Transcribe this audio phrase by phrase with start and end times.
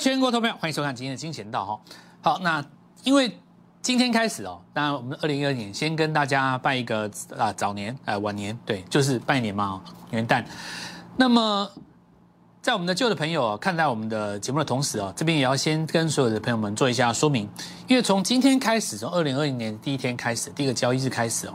[0.00, 1.78] 全国投票，欢迎收看今天的金钱道哈。
[2.22, 2.64] 好，那
[3.04, 3.38] 因为
[3.82, 10.42] 今天开始哦，那我们二零二二年先跟大家拜一个啊早年啊晚年，对，就是拜年嘛，元旦。
[11.18, 11.70] 那么
[12.62, 17.48] 在我们的旧的朋友看待我们的节目的同时哦，这边也要先跟所有的朋友们做一下说明，
[17.88, 21.54] 因为从今天开始，从二零二零年第一天开始，第一个交易日开始哦，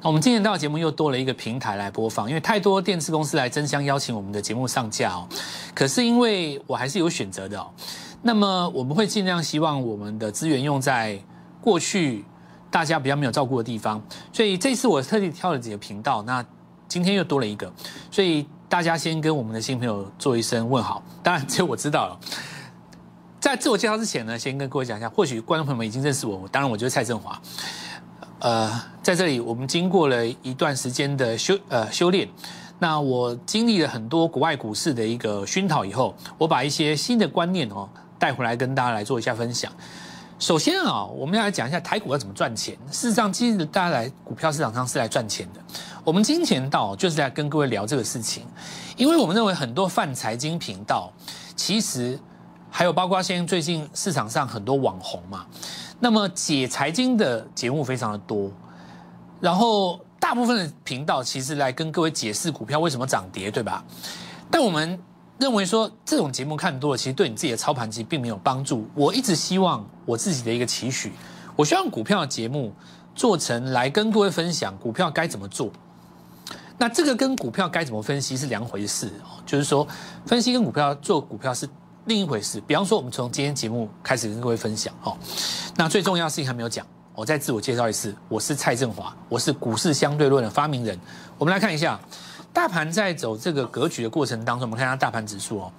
[0.00, 5.26] 那我们今年到节目又多了一个平台来播放，因为太多电视公司来争相邀请我们的节目上架哦，
[5.74, 7.66] 可是因为我还是有选择的哦，
[8.22, 11.20] 那么我们会尽量希望我们的资源用在
[11.60, 12.24] 过去
[12.70, 14.00] 大家比较没有照顾的地方，
[14.32, 16.46] 所以这次我特地挑了几个频道，那
[16.86, 17.72] 今天又多了一个，
[18.08, 18.46] 所以。
[18.74, 22.18] 大家先跟我们的新朋友做一声问好，当然只有我知道了。
[23.38, 27.40] 在自我介绍之前呢，先跟各位讲一下，或许观众朋友们已经认识我，我当然我就是蔡振华。
[28.40, 32.28] 呃，在这里我们经过了一段时间的修呃修炼，
[32.80, 39.70] 那我经历了很多国外股市的一个熏陶以后，我把一些新的观念哦带回来跟大家来做一下分享。
[40.40, 42.76] 首先啊，我们要来讲一下台股要怎么赚钱。
[42.90, 45.60] 事实上，今日大家来股票市场上是来赚钱的。
[46.04, 48.46] 我们金钱道就是在跟各位聊这个事情，
[48.96, 51.10] 因为我们认为很多泛财经频道，
[51.56, 52.18] 其实
[52.70, 55.46] 还有包括现在最近市场上很多网红嘛，
[55.98, 58.50] 那么解财经的节目非常的多，
[59.40, 63.82] 然后大部分的频道其实来跟各位解释股票为什么涨跌，对吧？
[64.50, 64.98] 但我们。
[65.36, 68.88] 认为说这种节目看多了，其实对你自己的操盘机并没有帮助。
[68.94, 71.12] 我一直希望我自己的一个期许，
[71.56, 72.72] 我希望股票的节目
[73.16, 75.72] 做成来跟各位分享股票该怎么做。
[76.78, 79.86] 那这个跟股票该怎么分析是两回事哦，就是说
[80.26, 81.68] 分析跟股票做股票是
[82.06, 82.60] 另一回事。
[82.66, 85.16] 比方说，我们从今天节目开始跟各位分享哦。
[85.76, 90.98] 那最重要的事情还没有讲，我再自我介绍一次，我是蔡振华，我是股市相对论的发明人。
[91.38, 91.98] 我们来看一下。
[92.52, 95.72] 大盘在走这个格局的过程当中，我们看一下大盘指数哦。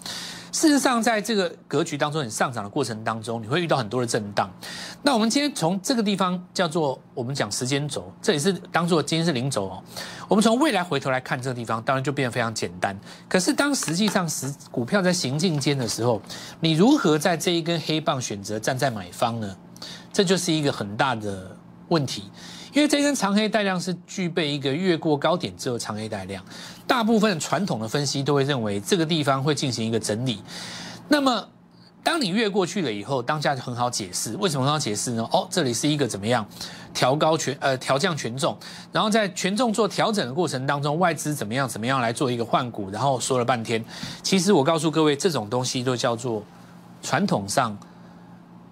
[0.55, 4.49] 事实上，在这个格局当中，你上涨的过程当中，你会遇到很多的震荡。
[5.03, 9.83] 那我们今天从这个地方叫做我们讲时间轴，这也是当做今天是零轴哦。
[10.29, 12.97] 我们从未来回头来看这个地方，当然就变得非常简单。
[13.27, 16.21] 可是当实际上实股票在行进间的时候，
[16.61, 19.53] 你如何在这一根黑棒选择站在买方呢？
[20.13, 21.53] 这就是一个很大的
[21.89, 22.31] 问题。
[22.75, 26.43] 因为这根长黑带量是具备一个越过高点之后长黑带量，
[26.85, 30.41] 大部分传统的分析都会认为这个地方会进行一个整理。
[31.07, 31.47] 那么，
[32.03, 34.35] 当你越过去了以后，当下就很好解释。
[34.35, 35.25] 为什么很好解释呢？
[35.31, 36.45] 哦，这里是一个怎么样
[36.93, 38.57] 调高权呃调降权重，
[38.91, 43.81] 然后在权重做调整的过程当中，外资怎么样怎么样来做一个换股，然后说了半天，
[44.21, 46.43] 其实我告诉各位，这种东西都叫做
[47.01, 47.77] 传统上。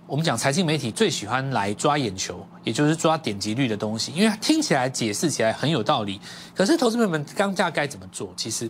[0.06, 6.20] 我们讲财经媒体最喜欢来抓眼球，也就是抓点击率的东西，因为听起来解释起来很有道理。
[6.56, 8.34] 可是投资朋友们刚价该怎么做？
[8.36, 8.70] 其实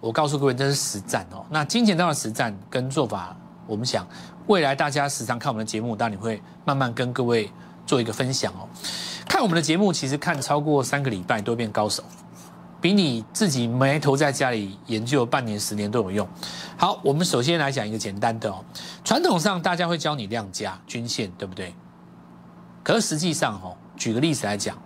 [0.00, 1.44] 我告诉各位，这是实战哦。
[1.50, 4.06] 那金钱道的实战跟做法，我们想
[4.46, 7.50] 未来大家时常看我们的节目，当然你会慢慢跟各位
[7.86, 8.68] 做一个分享哦。
[9.28, 12.04] 看我们的节目，其实看超过三个礼拜都变高手。
[12.78, 16.28] 比你自己埋头在家里研究半年、十年都有用。
[16.76, 18.62] 好，我们首先来讲一个简单的哦。
[19.02, 21.74] 传统上大家会教你量价均线，对不对？
[22.86, 24.78] 可是实际上哦，举个例子来讲，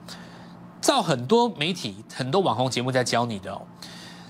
[0.81, 3.61] 照很多媒体、很多网红节目在教你的哦。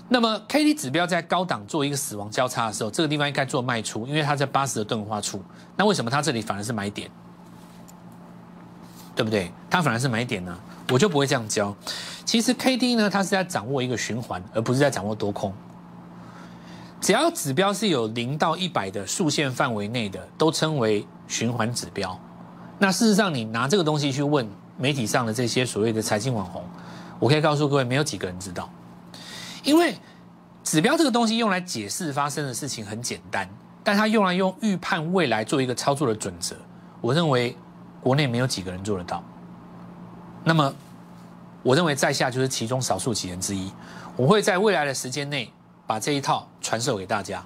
[0.09, 5.41] 那么 K D 指标在高档做一个死亡交叉的时候，这个地方应该做卖出，因为它在八十的钝化处。
[5.77, 7.09] 那为什么它这里反而是买点？
[9.15, 9.49] 对不对？
[9.69, 10.53] 它反而是买点呢？
[10.89, 11.73] 我就不会这样教。
[12.25, 15.53] 其实 K D 呢，它是在掌握一个循环，而不是在掌握多空。
[16.99, 22.19] 只要指标是有零到一百的竖线范围内的，都称为循环指标。
[22.81, 26.63] 那事实上，你拿这个东西去问媒体上的这些所谓的财经网红，
[27.19, 28.67] 我可以告诉各位，没有几个人知道。
[29.63, 29.95] 因为
[30.63, 33.47] 指标这个东西用来解释发生的事情很简单，
[33.83, 36.55] 但它用来用预判未来做一个操作的准则，
[37.01, 37.55] 我认为
[38.01, 39.23] 国内没有几个人做得到。
[40.43, 40.73] 那么。
[41.63, 43.71] 我认为在下就是其中少数几人之一，
[44.17, 45.47] 我会在未来的时间内
[45.85, 47.45] 把这一套传授给大家。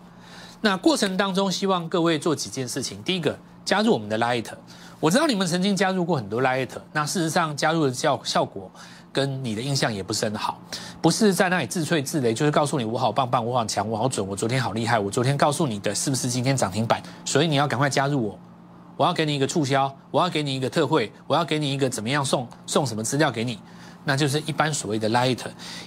[0.62, 3.04] 那过程当中，希望各位做几件事情。
[3.04, 4.46] 第一个，加入我们的 Light。
[5.00, 8.72] 我知道你们曾经加入过很多 Light，那事实上加入的效效果
[9.12, 10.60] 跟你的印象也不是很好，
[11.02, 17.02] 不是在那里自吹自擂，就是告诉你我好棒棒，我好强，我好准，我昨天好厉害，我昨天告诉你的是不是今天涨停板？
[17.26, 18.40] 所以你要赶快加入我，
[18.98, 23.60] 我要给你一个促销，我要给你一个特惠，我要给你一个怎么样送送什么资料给你。
[24.08, 25.40] 那就是一般所谓的 light，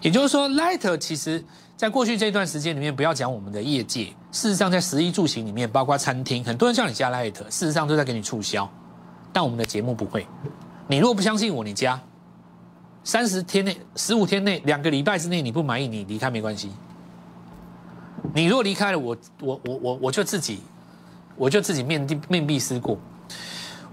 [0.03, 1.43] 也就是说 light 其实
[1.77, 8.69] 在过去这段时间里面，不要讲我们的业界，事实上在食衣住行里面，包括餐厅，很多人叫你加 light，事实上都在给你促销，
[9.33, 10.27] 但我们的节目不会。
[10.87, 12.01] 你如果不相信我，你加
[13.05, 16.71] 三十天内、十五天内、两个礼拜之内你不满意，你离开没关系。
[18.35, 20.61] 你如果离开了，我我我我我就自己
[21.37, 22.99] 我就自己面壁面壁思过。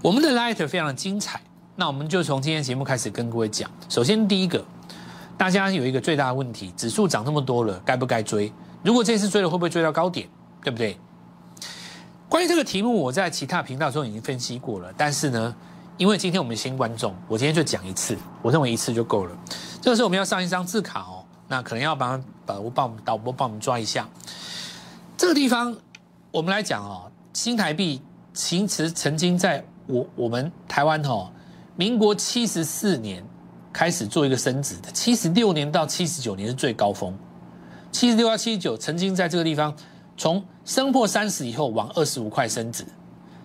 [0.02, 1.40] 我们的 light 非常的精彩，
[1.74, 3.70] 那我们就从今天节目开始跟各位讲。
[3.88, 4.62] 首先第一个，
[5.38, 8.52] 大家有一个最大的问题，指数涨那么多了，该不该追？
[8.82, 10.28] 如果这次追了，会不会追到高点？
[10.62, 10.98] 对不对？
[12.28, 14.92] 关于这个题目，我在其他频道中已经分析过了。
[14.96, 15.54] 但是呢，
[15.96, 19.36] 因为今天我们新观众，我今天就讲一次，我认为一次就够了。
[19.80, 24.08] 这个时候我们要上一张字卡哦，那可能要帮把我帮我们导播帮我们抓一下。
[25.16, 25.74] 这个地方
[26.32, 28.02] 我们来讲哦，新台币
[28.34, 31.30] 其实曾经在我我们台湾哦，
[31.76, 33.24] 民国七十四年
[33.72, 37.16] 开始做一个升值的，七十六年到七十九年是最高峰，
[37.92, 39.72] 七十六到七十九曾经在这个地方。
[40.16, 42.84] 从升破三十以后往二十五块升值，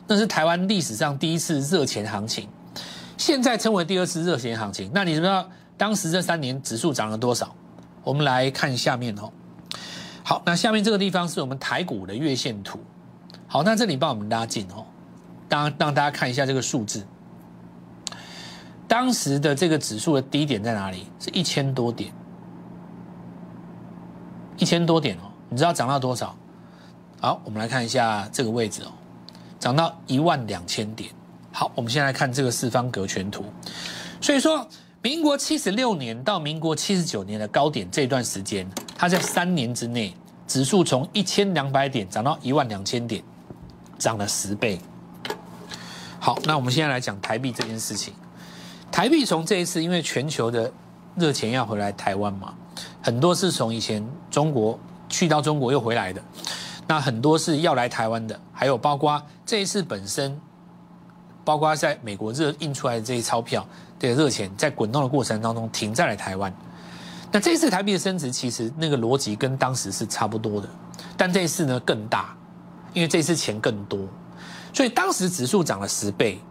[0.07, 2.47] 那是台湾历史上第一次热钱行情，
[3.17, 4.89] 现在称为第二次热钱行情。
[4.93, 5.47] 那你知道
[5.77, 7.53] 当时这三年指数涨了多少？
[8.03, 9.31] 我们来看下面哦。
[10.23, 12.79] 好，那下面这个地方是我们台股的月线图。
[13.47, 14.85] 好，那这里帮我们拉近哦，
[15.49, 17.05] 当让大家看一下这个数字。
[18.87, 21.05] 当时的这个指数的低点在哪里？
[21.19, 22.11] 是一千多点，
[24.57, 25.31] 一千多点哦。
[25.49, 26.35] 你知道涨到多少？
[27.23, 28.91] 好，我们来看一下这个位置哦，
[29.59, 31.11] 涨到一万两千点。
[31.51, 33.45] 好，我们先来看这个四方格全图。
[34.19, 34.67] 所以说，
[35.03, 40.15] 民国七十六年到民国七十九年的高点这段时间，它在三年之内，
[40.47, 43.23] 指数从一千两百点涨到一万两千点，
[43.99, 44.79] 涨了十倍。
[46.19, 48.15] 好，那我们现在来讲台币这件事情。
[48.91, 50.73] 台币从这一次，因为全球的
[51.15, 52.55] 热钱要回来台湾嘛，
[52.99, 56.19] 很多是从以前中国去到中国又回来的。
[56.91, 60.37] 那很多是要来台湾的，还有包括这一次本身，
[61.45, 63.65] 包括在美国热印出来的这些钞票
[63.97, 66.53] 的热钱，在滚动的过程当中停在了台湾。
[67.31, 70.67] 那这一次台币的升值，其实那个逻辑跟当时是差不多的，
[71.15, 72.35] 但这一次呢更大，
[72.93, 73.97] 因为这次钱更多，
[74.73, 76.41] 所以当时指数涨了十倍，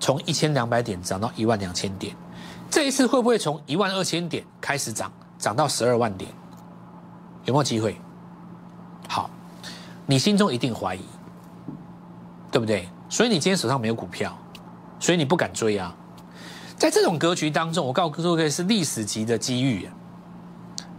[0.00, 2.16] 从一千两百点涨到一万两千点。
[2.68, 6.28] 这一次会不会从一万二千点开始涨，涨到十二万点？
[7.44, 7.96] 有没有机会？
[10.12, 11.00] 你心中一定怀疑，
[12.50, 12.86] 对不对？
[13.08, 14.36] 所以你今天手上没有股票，
[15.00, 15.96] 所以你不敢追啊。
[16.76, 19.88] 在这种格局当中，我告诉各位是历史级的机遇，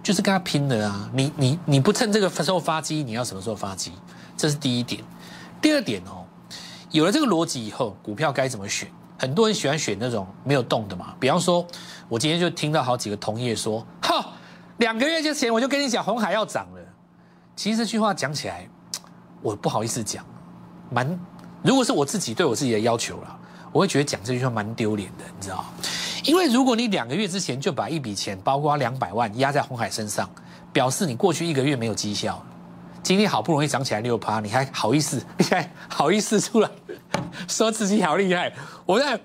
[0.01, 1.07] 就是跟他拼的啊！
[1.13, 3.91] 你你你不趁这个时候发机，你要什么时候发机？
[4.35, 5.03] 这是第一点。
[5.61, 6.25] 第二点哦，
[6.89, 8.89] 有了这个逻辑以后，股票该怎么选？
[9.19, 11.13] 很多人喜欢选那种没有动的嘛。
[11.19, 11.63] 比方说，
[12.09, 14.33] 我今天就听到好几个同业说：“哈，
[14.77, 16.81] 两个月之前我就跟你讲红海要涨了。”
[17.55, 18.67] 其实这句话讲起来。
[19.43, 20.25] 我不好意思讲，
[20.89, 21.19] 蛮，
[21.61, 23.39] 如果是我自己对我自己的要求了，
[23.73, 25.63] 我会觉得讲这句话蛮丢脸的，你知道
[26.23, 30.29] 因为如果你两个月之前就把一笔钱，包括两百万压在红海身上，
[30.71, 32.41] 表示你过去一个月没有绩效，
[33.03, 36.69] 今天好不容易涨起来六趴，你还好意思， 你还好意思出来
[37.49, 38.53] 说自己好厉害？
[38.85, 39.19] 我在，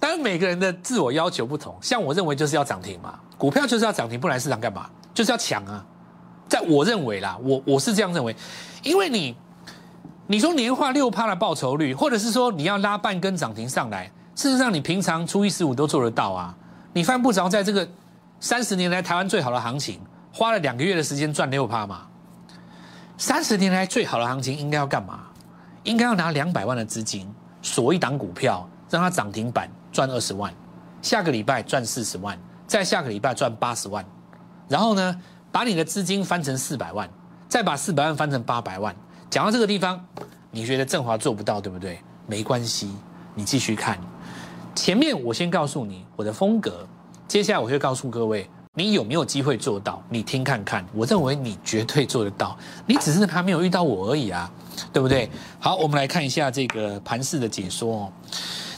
[0.00, 4.90] 当然每个人的自我要求不同，像我认为就是要涨停嘛，股票就是要涨停，不然市场干嘛？
[5.14, 5.86] 就是要抢啊，
[6.48, 8.34] 在我认为啦，我我是这样认为，
[8.82, 9.36] 因为你。
[10.30, 16.54] 你说年化六趴的报酬率，或者是说你要拉半根涨停上来，事实上你平常初一十五都做得到啊。
[16.92, 17.88] 你犯不着在这个
[18.38, 20.00] 三十年来台湾最好的行情，
[20.32, 22.02] 花了两个月的时间赚六趴嘛？
[23.18, 25.18] 三十年来最好的行情应该要干嘛？
[25.82, 27.28] 应该要拿两百万的资金
[27.60, 30.54] 锁一档股票，让它涨停板赚二十万，
[31.02, 32.38] 下个礼拜赚四十万，
[32.68, 34.04] 再下个礼拜赚八十万，
[34.68, 37.10] 然后呢，把你的资金翻成四百万，
[37.48, 38.94] 再把四百万翻成八百万。
[39.30, 40.04] 讲到这个地方，
[40.50, 42.00] 你觉得振华做不到，对不对？
[42.26, 42.90] 没关系，
[43.34, 43.96] 你继续看。
[44.74, 46.84] 前面我先告诉你我的风格，
[47.28, 50.02] 接下来我会告诉各位，你有没有机会做到？
[50.08, 54.50] 你听看看，我认为你绝对做得到，你只是还没有遇到我而已啊，
[54.92, 55.30] 对不对？
[55.60, 58.12] 好，我们来看一下这个盘势的解说哦。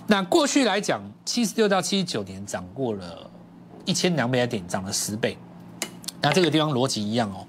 [0.06, 3.30] 那过去来讲，七十六到七十九年涨过了
[3.86, 5.38] 一千两百点，涨了十倍。
[6.20, 7.46] 那这个地方逻辑一样哦，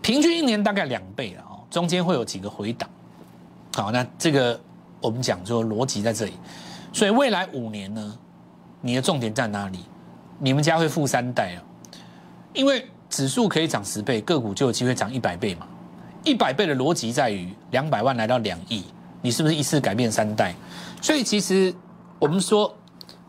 [0.00, 1.44] 平均一年大概两倍了。
[1.72, 2.88] 中间会有几个回档，
[3.74, 4.60] 好，那这个
[5.00, 6.34] 我们讲说逻辑在这里，
[6.92, 8.18] 所以未来五年呢，
[8.82, 9.78] 你的重点在哪里？
[10.38, 11.58] 你们家会富三代啊，
[12.52, 15.66] 因为指数可以涨十倍，个股就有机会涨一百倍嘛。
[16.24, 18.84] 一百倍的逻辑在于两百万来到两亿，
[19.22, 20.54] 你是不是一次改变三代？
[21.00, 21.74] 所以其实
[22.18, 22.72] 我们说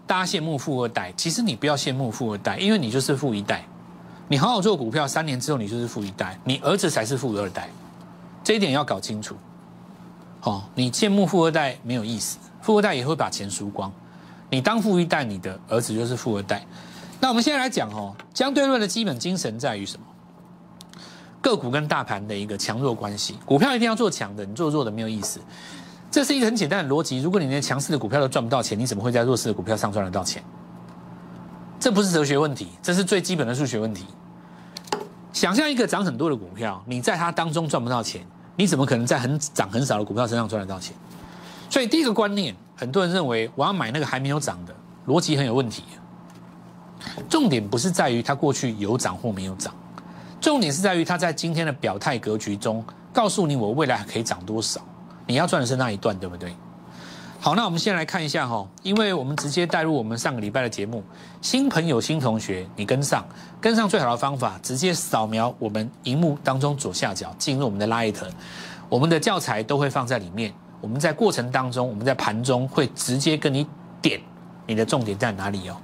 [0.05, 3.63] 大家羡慕富二代，其实你不要羡慕富二代，因为你就是富一代。
[4.27, 7.69] 你好好做股票，三年之后你就是富一代，你儿子才是富二代。
[8.43, 9.35] 这一点要搞清楚，
[10.41, 13.91] 哦，你羡慕富二代没有意思，富二代也会把钱输光。
[14.49, 16.65] 你当富一代，你的儿子就是富二代。
[17.19, 20.05] 那我们现在来讲哦，相对论的基本精神在于什么？
[21.41, 23.37] 个股跟大盘的一个强弱关系。
[23.45, 25.39] 股票一定要做强的，你做弱的没有意思。
[26.11, 27.21] 这是一个很简单的逻辑。
[27.21, 30.43] 如果你连强势的股票都赚不到钱，你怎么会在弱势的股票上赚得到钱？
[31.79, 34.05] 这不是哲学问题，这是最基本的数学问题。
[35.33, 40.95] 想象一个涨很多的股票，你在它当中赚不到钱，你怎么可能在很涨很少的股票身上赚得到钱？
[41.69, 44.75] 所以第一个观念，很多人认为我要买那个还没有涨的，
[45.07, 45.83] 逻辑很有问题。
[47.29, 49.73] 重点不是在于它过去有涨或没有涨，
[50.39, 54.79] 重点是在于它在今天的表态格局中，告诉你我未来可以涨多少。
[55.25, 56.55] 你要赚的是那一段，对不对？
[57.43, 61.03] 好，那我们先来看一下哈，因为我们直接带入我们上个礼拜的节目，
[61.41, 63.21] 新朋友、新同学，你跟上，
[63.59, 68.15] 跟上最好的方法，直接扫描我们荧幕当中左下角，进入我们的 Light，
[68.87, 70.53] 我们的教材都会放在里面。
[70.79, 73.67] 我们在过程当中，我们在盘中会直接跟你
[74.01, 74.21] 点
[74.65, 75.75] 你的重点在哪里哦，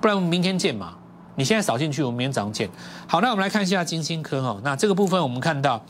[0.00, 0.94] 不然我们明天见嘛。
[1.36, 2.68] 你现在扫进去，我们明天早上见。
[3.06, 5.80] 好，那我们来看一下金星科哈，那这个部分我们看到。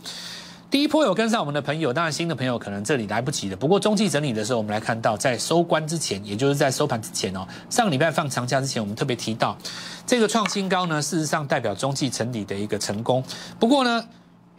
[0.74, 3.56] 第一波有跟上我们的朋友，当然新的朋友可能这里来不及的。
[3.56, 9.56] 不过中期整理的时候，我们来看到在收官之前，也就是在收盘之前哦，上个礼拜放长假之前，我们特别提到
[10.04, 13.22] 这个创新高呢，事实上代表中期整理的一个成功。
[13.60, 14.04] 不过呢，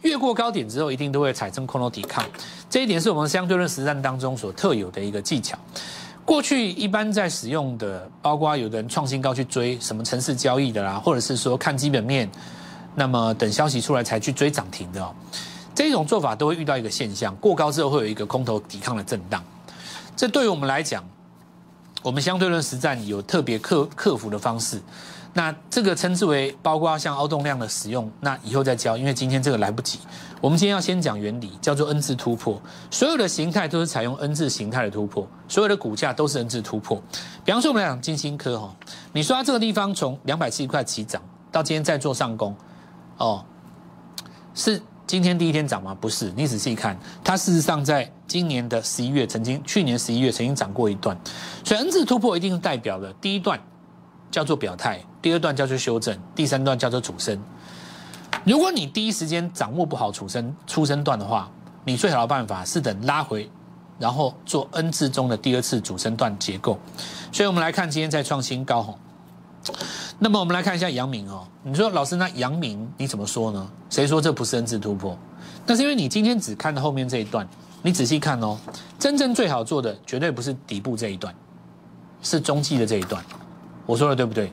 [0.00, 2.24] 越过高点之后，一定都会产生空头抵抗，
[2.70, 5.58] 这一点是我们相对论实战当中所特有的一个技巧。
[6.24, 12.26] 过去一般在使用的，包括有的人创新高去追什么城市交易的啦，或者是说看基本面，
[12.94, 15.14] 那么等消息出来才去追涨停的哦。
[15.76, 19.44] 这种做法都会遇到一个现象，过高之后会有一个空头抵抗的震荡。
[20.16, 21.04] 这对于我们来讲，
[22.02, 24.80] 我们相对论实战有特别克克服的方式。
[25.34, 29.98] 那这个称之为包括像凹动量的使用，那以后再教，因为今天这个来不及。
[30.40, 32.58] 我们今天要先讲原理，叫做 N 字突破。
[32.90, 37.02] 所有的形态都是采用 N 字形态的突破，所有的股价都是 N 字突破。
[37.44, 38.74] 比方说我们来讲金星科哈，
[39.12, 41.20] 你说它这个地方从两百七十块起涨，
[41.52, 42.56] 到今天再做上攻，
[43.18, 43.44] 哦，
[44.54, 44.80] 是。
[45.06, 45.96] 今天第一天涨吗？
[46.00, 51.16] 不是，你仔细看，它事实上在今年的十一月曾经，去年十一月曾经涨过一段，
[51.64, 53.60] 所以 N 字突破一定是代表了第一段
[54.32, 57.40] 叫做表态，第二段叫做修正，第三段叫做主升。
[58.44, 61.48] 如果你第一时间掌握不好主升、出升段的话，
[61.84, 63.48] 你最好的办法是等拉回，
[64.00, 66.76] 然后做 N 字中的第二次主升段结构。
[67.30, 68.98] 所以我们来看今天在创新高吼。
[70.18, 73.70] 那么我们来看一下阳明哦，你说老师那阳明你怎么说呢？
[73.90, 75.16] 谁说这不是 N 字突破？
[75.66, 77.46] 那是因为你今天只看到后面这一段，
[77.82, 78.58] 你仔细看哦，
[78.98, 81.34] 真正最好做的绝对不是底部这一段，
[82.22, 83.22] 是中继的这一段。
[83.84, 84.52] 我说的对不对？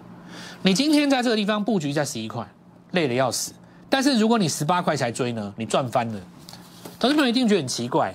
[0.61, 2.47] 你今天在这个地方布局在十一块，
[2.91, 3.53] 累得要死。
[3.89, 6.19] 但是如果你十八块才追呢，你赚翻了。
[6.99, 8.13] 投资朋友一定觉得很奇怪，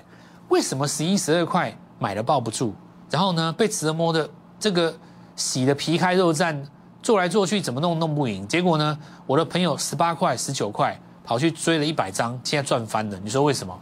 [0.49, 2.75] 为什么十一、十二块买了抱不住，
[3.11, 4.29] 然后呢被折磨的
[4.59, 4.95] 这个
[5.37, 6.61] 洗的皮开肉绽？
[7.09, 8.99] 做来做去怎么弄弄不赢，结果呢？
[9.27, 13.19] 我的朋友十八块、十九块跑去追了一百张，现在赚翻了。
[13.25, 13.75] 你说为什么？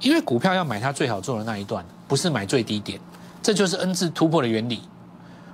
[0.00, 2.98] 因为股票要买它最好做的那一段，不是买最低点。
[3.40, 4.82] 这就是 N 字突破的原理。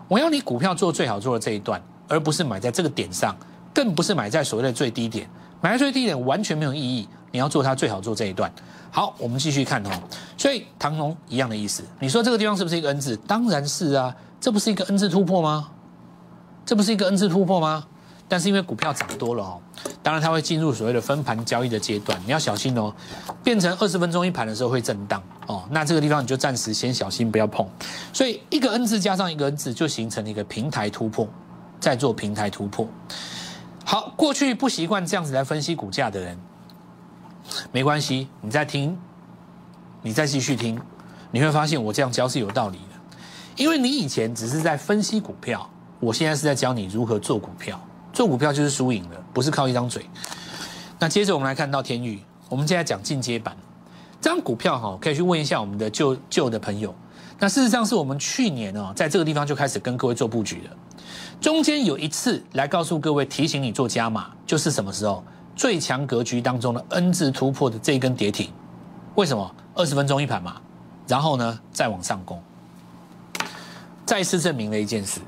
[0.09, 3.37] 我要你股票做最好做的这一段，而不是买在这个点上，
[3.75, 5.29] 更不是买在所谓的最低点。
[5.61, 7.07] 买在最低点完全没有意义。
[7.31, 8.51] 你要做它最好做这一段。
[8.91, 9.91] 好，我们继续看哦。
[10.39, 11.85] 所以唐龙一样的意思。
[12.01, 13.15] 你说这个地方是不是一个 N 字？
[13.27, 15.69] 当然是啊，这不是一个 N 字突破吗？
[16.69, 17.87] 这不是一个 N 字突破吗？
[18.29, 19.59] 但是因为股票涨多了哦，
[20.03, 22.95] 当然它会进入所谓的分盘交易的阶段，你要小心哦。
[23.43, 27.67] 变成二十分钟一盘的时候会震荡哦，那这个地方你就暂时先小心不要碰。
[28.13, 31.27] 所以一个 N 字加上一个 N 字就形成了一个平台突破，
[31.81, 32.87] 再做平台突破。
[33.87, 36.39] 好，过去不习惯这样子来分析股价的人，
[37.73, 38.95] 没关系，你再听，
[40.03, 40.79] 你再继续听，
[41.31, 43.17] 你会发现我这样教是有道理的，
[43.57, 45.67] 因为你以前只是在分析股票。
[46.01, 47.81] 我现在是在教你如何做股票，
[48.13, 50.05] 做股票就是输赢的，不是靠一张嘴。
[50.99, 53.57] 那接着我们来看到天宇，我们现在讲进阶版，
[54.21, 56.95] 这张股票哈，可以去问一下我们的旧旧的朋友。
[57.39, 60.77] 那事实上是我们去年哦，在这个地方就开始跟各位做布局了。
[61.41, 65.23] 中间有一次来告诉各位，提醒你做加码，就是什么时候？
[65.55, 68.53] 最强格局当中的 N 字突破的这一根跌停，
[69.17, 69.55] 为什么？
[69.75, 70.61] 二十分钟一盘嘛，
[71.09, 72.41] 然后呢再往上攻，
[74.07, 75.21] 再次证明了一件事。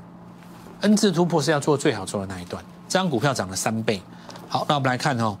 [0.81, 4.01] N 字突破是要做最好做的那一段，这张股票涨了三倍。
[4.49, 5.37] 好，那我们来看哦。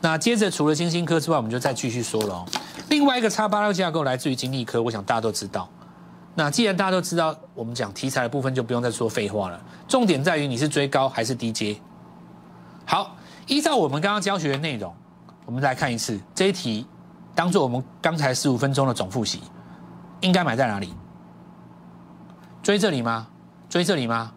[0.00, 2.46] 那接着除了金星科之外，我们就再继续说了哦。
[2.90, 5.68] 另外一个叉八六架构来自于金立科，我想大家都知道。
[6.34, 9.58] 那既然大家都知道，我们讲题材的部分就不用再说废话了。
[9.88, 11.76] 重点在于你是追高还是低阶。
[12.84, 14.94] 好，依照我们刚刚教学的内容，
[15.46, 16.86] 我们来看一次这一题，
[17.34, 19.40] 当做我们刚才十五分钟的总复习，
[20.20, 20.92] 应该买在哪里？
[22.62, 23.26] 追这里吗？
[23.70, 24.32] 追这里吗？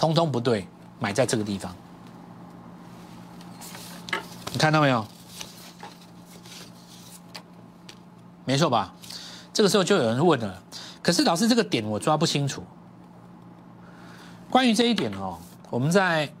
[0.00, 0.66] 通通不对，
[0.98, 1.76] 买在这个地方。
[4.50, 5.06] 你看到没有？
[8.46, 8.94] 没错吧，
[9.52, 10.62] 这个时候就有人问了。
[11.02, 12.64] 可是老师，这个点我抓不清楚。
[14.48, 15.36] 关于这一点哦，
[15.68, 16.32] 我们在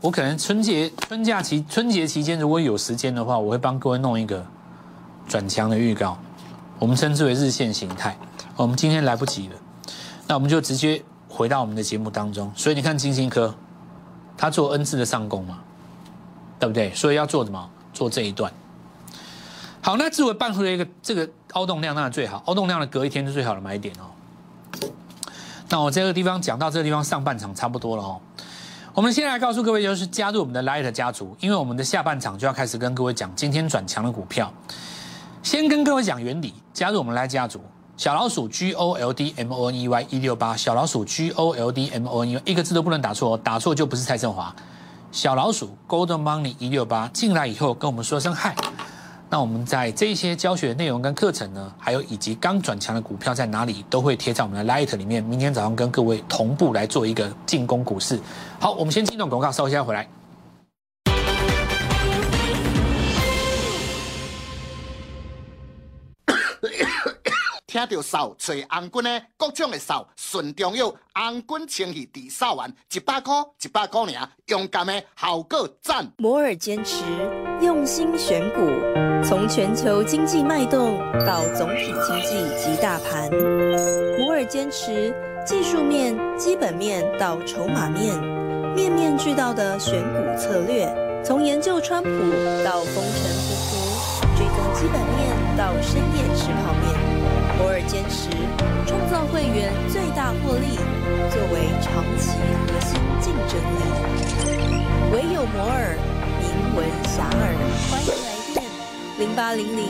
[0.00, 4.46] 我可能春节、春假期、春节期间如果有时间的话，我会帮各位弄一个
[5.26, 6.16] 转强的预告，
[6.78, 8.16] 我们称之为日线形态。
[8.54, 9.56] 我们今天来不及了，
[10.28, 11.02] 那我们就直接。
[11.38, 12.50] 回到我们的节目当中。
[12.56, 13.54] 所以你看金星科，
[14.36, 15.60] 它做 N 字的上攻嘛，
[16.58, 16.92] 对不对？
[16.92, 17.70] 所以要做什么？
[17.94, 18.52] 做这一段。
[19.80, 22.42] 好，那自为办出了一个这个凹动量，当然最好。
[22.46, 24.10] 凹动量的隔一天是最好的买点哦。
[25.68, 28.20] 那我这个地方讲到这个地方，上半场差不多了哦。
[28.92, 34.52] 我们先来告诉各位，就是加入我们的 Light 家族，因为我们的下半场就要开始跟各位讲今天转强的股票。
[35.44, 37.60] 先跟各位讲原理，加入我们 Light 家族，
[37.98, 42.06] 小老鼠 G O L D M O N E Y 一六八，小老鼠 G O L D M
[42.06, 44.54] O N E Y 一个字都不能打错，打错就不是蔡振华。
[45.10, 48.54] 小老鼠 Gold Money 一六八进来以后，跟我们说声嗨。
[49.28, 55.20] 那我们在这些教学内容跟课程呢，还有以及刚转强的股票在哪里，都会贴在我们的 Light 里面。
[55.20, 58.20] 明天早上跟各位同步来做一个进攻股市。
[58.60, 60.08] 好，我们先进段广告，稍一下回来。
[67.68, 76.10] 听到扫找红军的各种的扫，顺中药红军清气抵扫完一百块，一百块尔，勇敢的效果赞。
[76.16, 77.04] 摩尔坚持
[77.60, 78.70] 用心选股，
[79.22, 83.30] 从全球经济脉动到总体经济及大盘，
[84.18, 88.18] 摩尔坚持技术面、基本面到筹码面，
[88.74, 90.88] 面面俱到的选股策略，
[91.22, 92.08] 从研究川普
[92.64, 96.07] 到风尘仆仆，追踪基本面到深。
[97.88, 98.28] 坚持
[98.86, 100.76] 创造会员最大获利，
[101.30, 103.80] 作为长期核心竞争力。
[105.10, 105.96] 唯有摩尔
[106.38, 107.56] 名闻遐迩，
[107.90, 108.56] 欢迎来电
[109.18, 109.86] 零八零零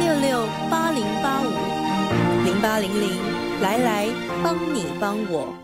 [0.00, 1.50] 六六八零八五
[2.42, 3.20] 零八零零
[3.60, 4.08] 来来
[4.42, 5.54] 帮你帮我。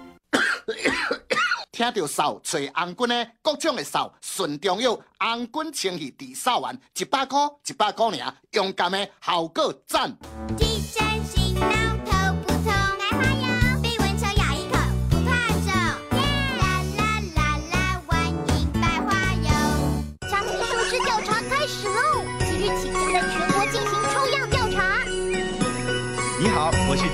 [1.73, 10.15] 听到扫找红军的各种的扫，顺中有红军清气抵扫完一百块，一百块尔，勇敢的效果赞。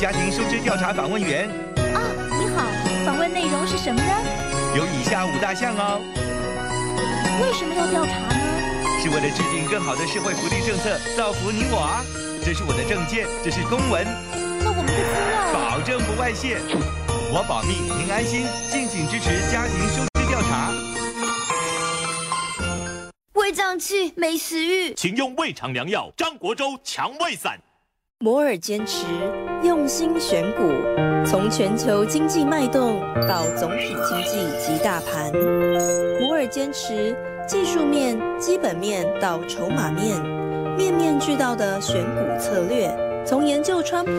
[0.05, 1.49] 家庭收支调查访问员。
[1.79, 1.99] 哦，
[2.39, 2.69] 你好，
[3.07, 4.13] 访问内容是什么呢？
[4.77, 5.99] 有以下五大项哦。
[7.41, 9.01] 为什么要调查呢？
[9.01, 12.05] 是为了制定更好的社会福利政策，造福你我啊！
[12.45, 14.05] 这是我的证件，这是公文。
[14.63, 15.55] 那我们的资料？
[15.55, 16.59] 保证不外泄，
[17.33, 18.45] 我保密，您安心。
[18.71, 20.71] 敬请支持家庭收支调查。
[23.33, 27.59] 胃胀气，没食欲，请用胃肠良药张国洲强胃散。
[28.19, 29.07] 摩尔坚持
[29.65, 30.73] 用心选股，
[31.25, 35.33] 从全球经济脉动到总体经济及大盘，
[36.21, 40.21] 摩尔坚持技术面、基本面到筹码面，
[40.77, 44.11] 面面俱到的选股策略，从研究川普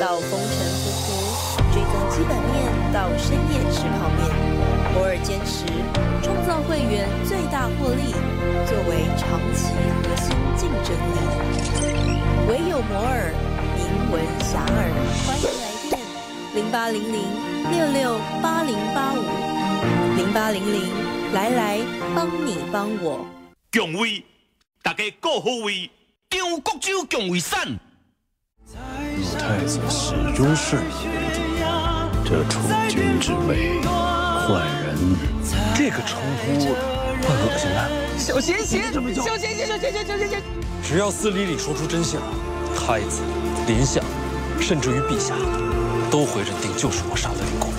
[0.00, 4.28] 到风尘仆仆，追踪基本面到深夜吃泡面，
[4.94, 5.64] 摩尔坚持
[6.22, 8.12] 创造会员最大获利，
[8.66, 11.18] 作为长期核心竞争力。
[12.48, 13.30] 唯有摩尔
[13.76, 14.64] 名闻遐，
[15.26, 16.00] 欢迎来电
[16.54, 17.22] 零八零零
[17.70, 19.22] 六六八零八五
[20.16, 20.90] 零八零零
[21.32, 21.80] 来来
[22.14, 23.26] 帮你帮我。
[23.72, 24.24] 强威，
[24.82, 25.90] 大家各好位，
[26.30, 27.78] 张国洲强威散。
[28.74, 30.86] 老太子始终顺于
[32.24, 34.96] 这储君之位，换人，
[35.74, 36.64] 这个称呼
[37.24, 37.78] 怪恶心的。
[38.18, 40.42] 小贤贤，小贤贤，小贤贤，小贤贤。
[40.82, 42.20] 只要司礼里说出真相，
[42.74, 43.22] 太子、
[43.66, 44.02] 林相，
[44.60, 45.34] 甚至于陛下，
[46.10, 47.70] 都会认定就是我杀的李公。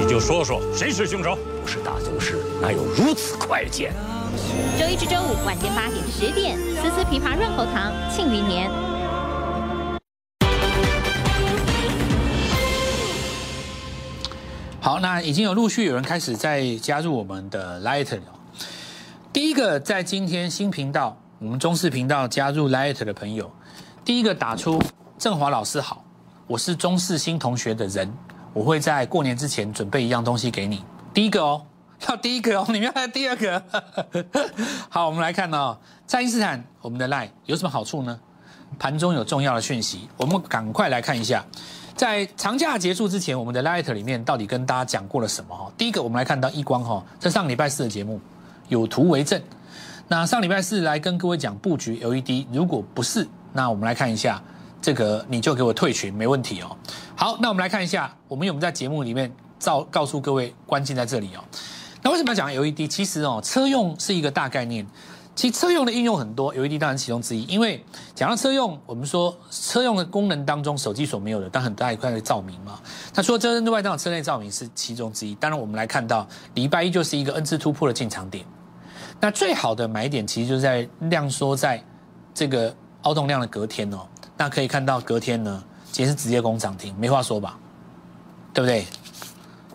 [0.00, 1.36] 你就说说谁是凶手？
[1.60, 3.92] 不是大宗师，哪有如此快剑？
[4.78, 8.70] 周一至周五晚间八点至十点，丝丝枇杷润喉糖庆余年。
[14.80, 18.22] 好，那已经有陆续有人开始在加入我们的 Light 了。
[19.32, 21.16] 第一个在今天新频道。
[21.40, 23.48] 我们中视频道加入 Light 的朋友，
[24.04, 24.82] 第一个打出
[25.18, 26.04] 郑华老师好，
[26.46, 28.08] 我是中视新同学的人，
[28.52, 30.84] 我会在过年之前准备一样东西给你。
[31.12, 31.60] 第一个哦，
[32.08, 33.60] 要 第一个哦，你们要第二个。
[34.88, 35.76] 好，我们来看哦，
[36.12, 38.16] 爱因斯坦，我们的 Line 有什么好处呢？
[38.78, 41.44] 盘中有重要的讯息，我们赶快来看一下，
[41.96, 45.56] 在长假结束之前，我们的 Light 里面到底跟大家讲过了什么？
[45.56, 48.20] 哈，第一个我们来看到一光哈，在上礼拜四的节目
[48.68, 49.42] 有图为证。
[50.06, 54.40] 那上礼拜四来跟各位讲布局 LED，如果不是，那我们来看一下，
[54.80, 56.76] 这个你就给我退群，没问题哦。
[57.16, 61.44] 好，那我们来看一下，我们有没有在节目里面照告诉各位关键在这里哦。
[62.02, 62.88] 那为什么要讲 LED？
[62.88, 64.86] 其实哦，车用是一个大概念。
[65.34, 67.44] 其实车用的应用很多，LED 当然其中之一。
[67.44, 72.80] 因为讲到车用，我们说车用的功能当中，手机所没有的，但很大一块的照明嘛。
[73.14, 75.36] 那除了车内外当然车内照明是其中之一。
[75.36, 78.44] 当然我们来看到礼拜一就是一个 N 字突破的进场点。
[79.20, 81.80] 那最好的买点其实就是在量缩在
[82.34, 84.08] 这个凹洞量的隔天哦。
[84.38, 87.58] 那可以看到隔天呢，今天是直接攻涨停，没话说吧？
[88.54, 88.86] 对不对？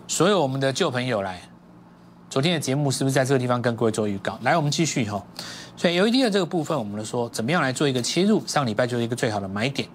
[0.08, 1.42] 所有我们的旧朋友来。
[2.30, 4.40] 昨天的节目是不是在这个地方跟各位做预告？
[4.42, 5.24] 来，我们继续哈。
[5.78, 8.42] 所以 LED 的这个部分，我们说怎么样来做一个切入？
[8.48, 9.88] 上礼拜就是一个最好的买点。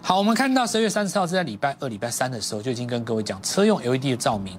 [0.00, 4.58] 好，我们看到十月三十号是在礼拜二、礼拜三的时候，就已经跟各位讲车用 LED 的照明。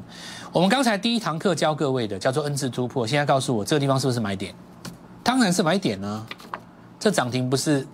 [0.52, 4.54] 我们刚才第一堂课教各位的叫做 N 字突破，现在告诉我这个地方是不是买点？
[5.24, 6.28] 当然是买点呢。
[7.00, 7.88] 这涨停不是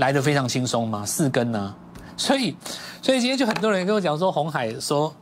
[0.00, 1.06] 来的非常轻松吗？
[1.06, 1.74] 四根呢？
[2.16, 2.56] 所以，
[3.00, 5.14] 所以今天就很多人跟我讲说，红海说。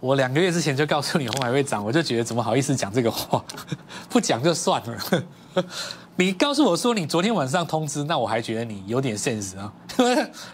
[0.00, 3.44] 我两个月之前就告诉你红海会涨，我就觉得怎么好意思讲这个话，
[4.08, 5.24] 不讲就算了。
[6.14, 9.72] 你告诉我说你昨天晚上通知，那我还觉得你有点现实啊。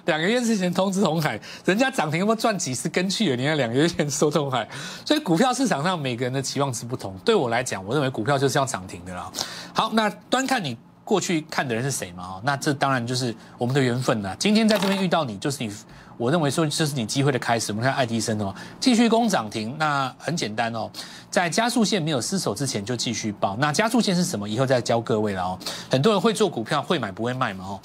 [0.07, 3.37] 两个月之前通知红海，人家涨停有没有赚几十根去了？
[3.37, 4.67] 你看两个月前说红海，
[5.05, 7.15] 所以股票市场上每个人的期望值不同。
[7.23, 9.31] 对我来讲，我认为股票就是要涨停的啦。
[9.75, 12.41] 好，那端看你过去看的人是谁嘛？
[12.43, 14.35] 那这当然就是我们的缘分了。
[14.37, 15.73] 今天在这边遇到你，就是你。
[16.17, 17.73] 我认为说这是你机会的开始。
[17.73, 20.89] 我们看爱迪生哦，继续攻涨停，那很简单哦，
[21.29, 23.57] 在加速线没有失守之前就继续报。
[23.57, 24.49] 那加速线是什么？
[24.49, 25.59] 以后再教各位了哦。
[25.91, 27.81] 很多人会做股票，会买不会卖嘛哦。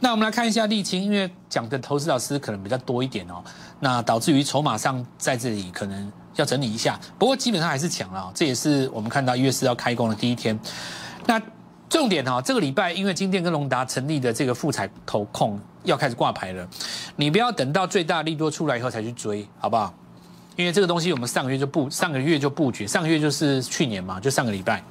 [0.00, 3.44] 那我们来看一下沥青，因为讲的投资老师可能比较多一点哦，
[3.80, 6.98] 那导致于筹码上在这里可能要整理一下。
[7.18, 10.58] 不过基本上还是强了，这也是我们看到一月四要开工的第一天。
[11.26, 11.38] 那
[11.94, 16.68] 重点哈，这个礼拜因为金店跟隆达成立的这个富彩投控要开始挂牌了，
[17.14, 19.94] 你不要等到最大利多出来以后才去追，好不好？
[20.56, 24.82] 因为这个东西我们上个月就布，上个月就布局，上个月就是去年嘛，就上个礼拜，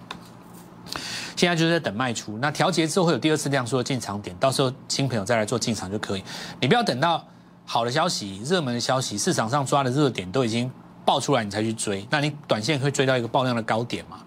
[1.36, 2.38] 现在就是在等卖出。
[2.38, 6.24] 那调节之后会有第二次量缩的进场点，到时候新朋友再来做进场就可以。
[6.62, 7.22] 你不要等到
[7.66, 10.72] 好的消息、热门的消息、市场上抓的热点都已经
[11.04, 14.22] 爆出来，你才去追，那你短线会追到一个爆量的高点嘛？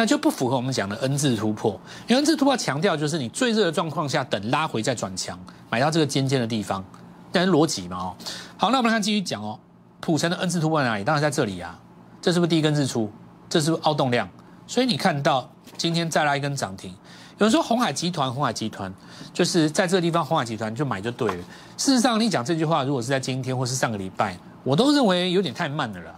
[0.00, 6.82] 那就不符合我们讲的 N 字突破，因为 N 字突破强调就是你最热的状况下等拉回再转强，买到这个尖尖的地方，
[7.30, 8.16] 但是逻辑嘛哦。
[8.56, 9.60] 好，那我们看继续讲哦，
[10.00, 11.04] 普成的 N 字突破在哪里？
[11.04, 11.78] 当然在这里啊，
[12.22, 13.12] 这是不是第一根日出？
[13.50, 14.26] 这是不是凹动量？
[14.66, 16.90] 所以你看到今天再来一根涨停，
[17.36, 18.90] 有人说红海集团，红海集团
[19.34, 21.44] 就是在这个地方，红海集团就买就对了。
[21.76, 24.34] 事实上，你讲这句话，如果是在今天或是上个礼拜，
[24.64, 26.14] 我都认为有点太慢了啦，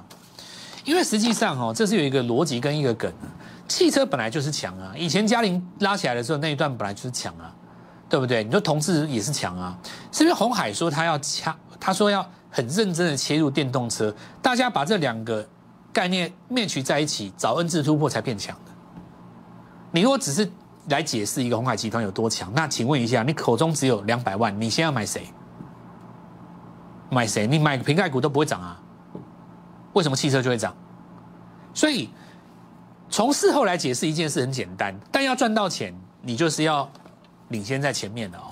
[0.85, 3.13] 因为实际上哦，这是有一个逻辑跟一个梗。
[3.73, 7.51] 汽车本来就是强啊，以前嘉陵拉起来的时候那一段本来就是强啊，
[8.07, 8.45] 对不对？
[8.45, 9.79] 你说同志也是强啊，
[10.13, 10.35] 是不是？
[10.35, 15.49] 红海说他要掐，他说要很认真的切入电动车，大家把这两个
[15.91, 18.73] 概念面取在一起，找 N 字突破才变强的。
[19.91, 20.53] 你如果只是
[20.91, 25.27] 来解释一个红海集团有多强，那请问一下，你口中只有两百万，你先要买谁？
[27.09, 27.47] 买谁？
[27.47, 28.79] 你买瓶盖股都不会涨啊，
[29.95, 30.77] 为什么汽车就会涨？
[31.73, 32.11] 所以。
[33.13, 36.91] 从事后来解释一件事很简单，但要赚到钱，你就是要
[37.49, 38.45] 领先在前面的哦。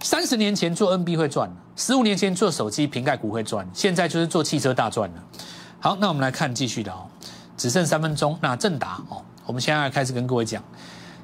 [0.00, 5.24] 三十年前做 NB 会赚，十五年前做手机瓶盖股会赚，现在就是做汽车大赚了。
[5.80, 7.06] 好，那我们来看继续的哦，
[7.56, 8.38] 只剩三分钟。
[8.40, 10.62] 那正达哦，我们现在开始跟各位讲，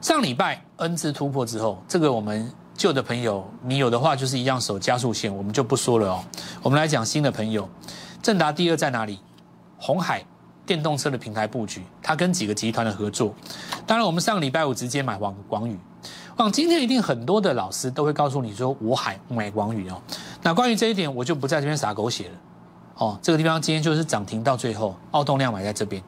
[0.01, 6.25] 上礼拜 N 字突破之后，这个我们旧的朋友，你有的话就是一样守加速线，我们就不说了哦。
[6.61, 7.69] 我们来讲新的朋友，
[8.21, 9.21] 正达第二在哪里？
[9.79, 10.25] 红海。
[10.67, 13.35] 电动车的平台布局，它跟几个集团的合作。
[13.87, 15.79] 当然，我们上个礼拜五直接买广广宇。
[16.37, 20.03] 往今天一定很多的老师都会告诉你说，我海买广宇哦。
[20.43, 22.35] 那关于这一点，我就不在这边撒狗血了。
[22.97, 26.03] 哦，这个地方今天就是涨停到最后，奥动量买在这边。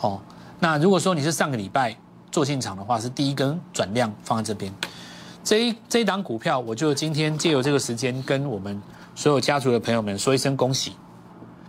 [0.00, 0.20] 哦，
[0.60, 1.96] 那如果说你是上个礼拜
[2.30, 4.72] 做进场的话，是第一根转量放在这边。
[5.42, 8.80] 这一这一档股票，我就今天借由这个时间跟我们
[9.14, 10.92] 所有家族的朋友们说一声恭喜。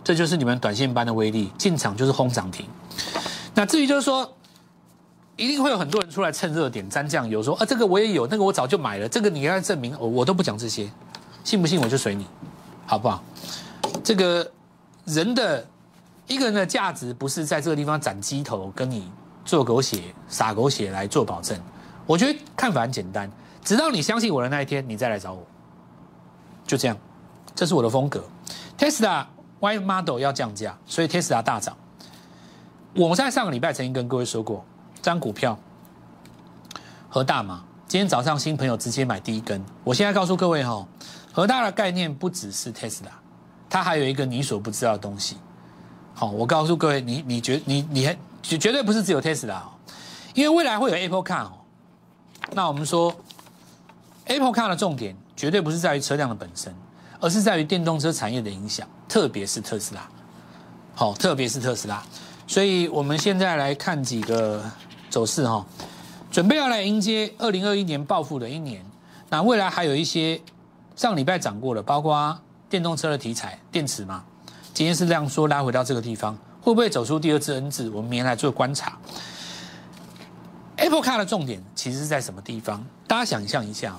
[0.02, 2.66] 这就是你们短线班的威力，进场就是轰涨停。
[3.54, 4.30] 那至于就是说，
[5.36, 10.90] 一定会有很多人出来蹭热点沾酱油，说啊这个我也有，那个我早就买了，这个你要证明，我我都不讲这些，
[11.44, 12.26] 信不信我就随你，
[12.86, 13.22] 好不好？
[14.02, 14.50] 这个
[15.04, 15.66] 人的
[16.26, 19.10] 一个人的价值不是在这个地方斩鸡头，跟你
[19.44, 21.58] 做狗血撒狗血来做保证。
[22.06, 23.30] 我觉得看法很简单，
[23.62, 25.46] 直到你相信我的那一天，你再来找我，
[26.66, 26.96] 就这样，
[27.54, 28.24] 这是我的风格
[28.78, 29.26] ，Tesla。
[29.60, 31.76] Y model 要降价，所以 Tesla 大涨。
[32.94, 34.64] 我们在上个礼拜曾经跟各位说过，
[35.00, 35.56] 张股票
[37.08, 39.62] 和大麻今天早上新朋友直接买第一根。
[39.84, 40.86] 我现在告诉各位哈，
[41.32, 43.10] 和大的概念不只是 Tesla，
[43.68, 45.36] 它还有一个你所不知道的东西。
[46.14, 49.72] 好，我告诉各位，你你觉你你还绝绝对不是只有 Tesla 哦，
[50.34, 51.52] 因为未来会有 Apple Car 哦。
[52.52, 53.14] 那我们说
[54.24, 56.74] Apple Car 的重点绝对不是在于车辆的本身，
[57.20, 60.08] 而是在于电动车产业的影响，特别是特斯拉。
[60.94, 62.02] 好，特别是特斯拉。
[62.46, 64.62] 所以我们现在来看几个
[65.08, 65.64] 走势哈。
[66.30, 68.84] 准备要来迎接二零二一年暴富的一年，
[69.28, 70.40] 那未来还有一些
[70.94, 74.22] 上礼拜涨过的，包括电动车的题材，电池嘛，
[74.72, 77.90] 今天是量缩拉回到这个地方，会不会走出第二次 N 字？
[77.90, 78.96] 我们明天来做观察。
[80.76, 82.86] Apple Car 的重点其实是在什么地方？
[83.08, 83.98] 大家想象一下哦，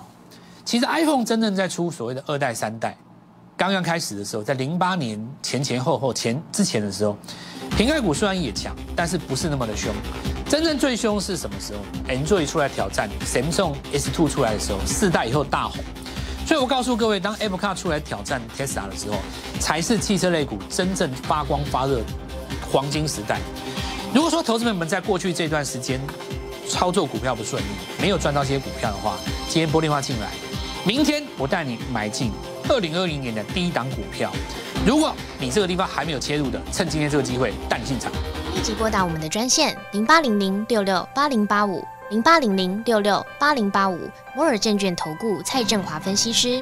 [0.64, 2.98] 其实 iPhone 真正在出所谓的二代、三代，
[3.62, 7.16] 刚刚开始的时候，在零八年前前后后前之前的时候，
[7.78, 9.94] 瓶盖股虽然也强，但是不是那么的凶。
[10.50, 11.80] 真正最凶是什么时候
[12.12, 15.76] ？Android 出来挑战，Samsung S2 出来的时候，四代以后大红。
[16.48, 19.18] 所以我告诉各位，当 Apple Car 出来挑战 Tesla 的时候，
[19.60, 22.02] 才是汽车类股真正发光发热
[22.72, 23.40] 黄金时代。
[24.12, 26.02] 如果说投资者们在过去这段时间
[26.68, 27.68] 操作股票不顺利，
[28.02, 30.32] 没有赚到这些股票的话，今天拨电话进来，
[30.84, 32.32] 明天我带你买进
[32.70, 34.32] 二零二零年的第一档股票。
[34.86, 38.12] 如果你这个地方还没有切入的，趁今天这个机会带你进场。
[38.56, 46.62] 立即拨打我们的专线零八零零六六八零八五零八零零六六八零八五摩尔证券投顾蔡振华分析师。